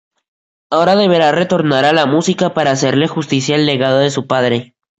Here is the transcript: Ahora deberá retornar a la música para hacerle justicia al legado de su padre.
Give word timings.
Ahora 0.71 0.95
deberá 0.95 1.31
retornar 1.31 1.85
a 1.85 1.93
la 1.93 2.07
música 2.07 2.55
para 2.55 2.71
hacerle 2.71 3.07
justicia 3.07 3.53
al 3.53 3.67
legado 3.67 3.99
de 3.99 4.09
su 4.09 4.25
padre. 4.25 4.73